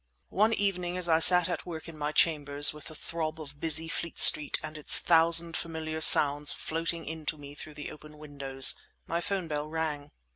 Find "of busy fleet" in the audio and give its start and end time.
3.39-4.17